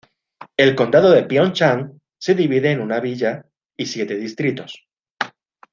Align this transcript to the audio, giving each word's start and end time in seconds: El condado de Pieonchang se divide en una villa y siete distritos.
El 0.57 0.75
condado 0.75 1.11
de 1.11 1.21
Pieonchang 1.25 2.01
se 2.17 2.33
divide 2.33 2.71
en 2.71 2.81
una 2.81 2.99
villa 2.99 3.45
y 3.77 3.85
siete 3.85 4.15
distritos. 4.15 4.87